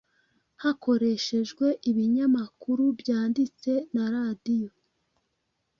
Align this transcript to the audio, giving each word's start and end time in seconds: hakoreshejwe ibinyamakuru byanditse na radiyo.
hakoreshejwe 0.63 1.65
ibinyamakuru 1.89 2.83
byanditse 2.99 3.71
na 3.93 4.05
radiyo. 4.15 4.71